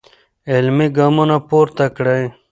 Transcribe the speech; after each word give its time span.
عملي 0.53 0.87
ګامونه 0.97 1.37
پورته 1.49 1.85
کړئ. 1.95 2.23